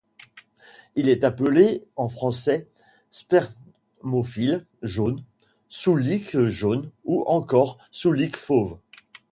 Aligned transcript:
Il 0.95 1.09
est 1.09 1.23
appelé 1.23 1.83
en 1.95 2.09
français 2.09 2.67
Spermophile 3.11 4.65
jaune, 4.81 5.23
Souslik 5.69 6.35
jaune 6.49 6.89
ou 7.05 7.23
encore 7.27 7.77
Souslik 7.91 8.35
fauve. 8.35 8.79